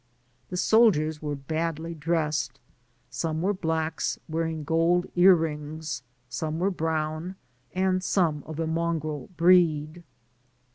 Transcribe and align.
The 0.49 0.57
soldiers 0.57 1.21
were 1.21 1.35
badly 1.35 1.93
dressed; 1.93 2.59
some 3.11 3.43
were 3.43 3.53
blacks, 3.53 4.17
wearing 4.27 4.63
gold 4.63 5.05
ear 5.13 5.35
rings, 5.35 6.01
some 6.27 6.57
were 6.57 6.71
brown, 6.71 7.35
and 7.75 8.01
some 8.03 8.41
of 8.47 8.59
a 8.59 8.65
mongrel 8.65 9.29
breed. 9.37 10.01